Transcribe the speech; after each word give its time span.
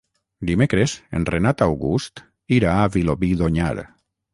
Dimecres 0.51 0.95
en 1.19 1.29
Renat 1.31 1.63
August 1.67 2.25
irà 2.59 2.77
a 2.79 2.93
Vilobí 2.97 3.35
d'Onyar. 3.43 3.75